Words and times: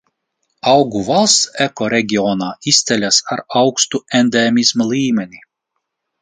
Augu 0.69 1.01
valsts 1.09 1.59
ekoreģionā 1.65 2.47
izceļas 2.71 3.21
ar 3.37 3.45
augstu 3.63 4.03
endēmisma 4.21 4.89
līmeni. 4.95 5.45